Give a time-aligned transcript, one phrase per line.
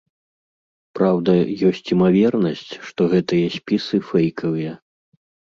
[0.99, 1.31] Праўда,
[1.69, 4.73] ёсць імавернасць, што гэтыя спісы фэйкавыя.